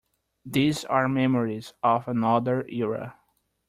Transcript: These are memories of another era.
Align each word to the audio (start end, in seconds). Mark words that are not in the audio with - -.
These 0.47 0.83
are 0.85 1.07
memories 1.07 1.73
of 1.83 2.07
another 2.07 2.65
era. 2.67 3.19